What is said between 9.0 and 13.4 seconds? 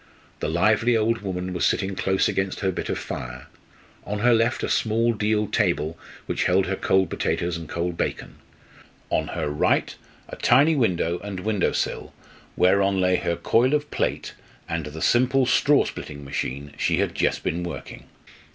on her right a tiny window and window sill whereon lay her